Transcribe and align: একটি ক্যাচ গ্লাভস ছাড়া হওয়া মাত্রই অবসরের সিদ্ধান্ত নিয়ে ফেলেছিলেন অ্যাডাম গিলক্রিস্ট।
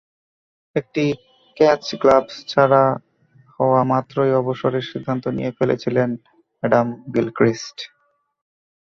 একটি 0.75 1.03
ক্যাচ 1.57 1.83
গ্লাভস 2.01 2.35
ছাড়া 2.47 2.83
হওয়া 3.59 3.81
মাত্রই 3.83 4.31
অবসরের 4.33 4.85
সিদ্ধান্ত 4.91 5.23
নিয়ে 5.37 5.51
ফেলেছিলেন 5.51 6.09
অ্যাডাম 6.63 6.87
গিলক্রিস্ট। 7.15 7.77